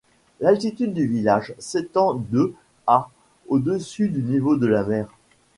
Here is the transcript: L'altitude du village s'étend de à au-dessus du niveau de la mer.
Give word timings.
L'altitude 0.39 0.95
du 0.95 1.05
village 1.05 1.53
s'étend 1.59 2.15
de 2.15 2.55
à 2.87 3.07
au-dessus 3.49 4.09
du 4.09 4.23
niveau 4.23 4.57
de 4.57 4.65
la 4.65 4.83
mer. 4.83 5.07